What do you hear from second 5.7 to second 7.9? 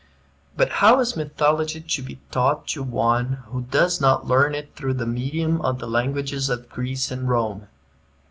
the languages of Greece and Rome?